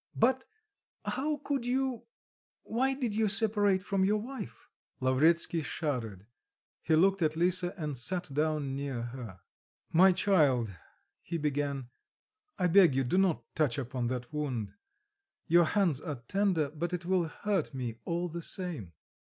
[0.15, 0.45] but
[1.05, 2.05] how could you...
[2.63, 4.67] why did you separate from your wife?"
[4.99, 6.25] Lavretsky shuddered:
[6.81, 9.41] he looked at Lisa, and sat down near her.
[9.93, 10.75] "My child,"
[11.21, 11.89] he began,
[12.57, 14.73] "I beg you, do not touch upon that wound;
[15.45, 18.93] your hands are tender, but it will hurt me all the same."